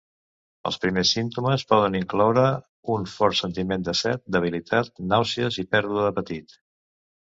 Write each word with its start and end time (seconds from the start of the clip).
Els 0.69 0.79
primers 0.85 1.11
símptomes 1.17 1.65
poden 1.73 1.99
incloure 1.99 2.47
un 2.95 3.07
fort 3.13 3.41
sentiment 3.43 3.87
de 3.91 3.97
set, 4.03 4.27
debilitat, 4.41 4.93
nàusees 5.15 5.65
i 5.67 5.71
pèrdua 5.75 6.13
d'apetit. 6.13 6.63